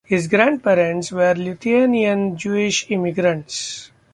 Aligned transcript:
His 0.03 0.27
grandparents 0.27 1.11
were 1.11 1.35
Lithuanian 1.35 2.35
Jewish 2.35 2.89
immigrants. 2.89 3.91